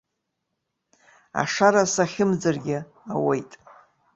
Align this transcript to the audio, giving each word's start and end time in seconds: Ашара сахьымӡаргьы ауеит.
Ашара 1.41 1.83
сахьымӡаргьы 1.93 2.77
ауеит. 3.13 3.51